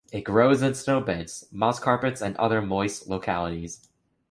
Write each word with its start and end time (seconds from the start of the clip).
It 0.11 0.21
grows 0.21 0.63
in 0.63 0.71
snowbeds, 0.73 1.47
moss 1.53 1.79
carpets 1.79 2.23
and 2.23 2.35
other 2.37 2.59
moist 2.59 3.07
localities. 3.07 3.87